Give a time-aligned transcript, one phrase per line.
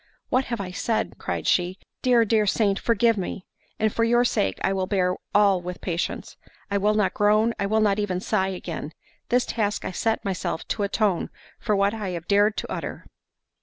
[0.29, 3.45] "What have I said?" cried she; "Dear, dear saint, forgive me;
[3.77, 7.81] and for your sake I will bear all with patience—I will not groan, I will
[7.81, 11.29] not even sigh again—this task I set myself to atone
[11.59, 13.05] for what I have dared to utter."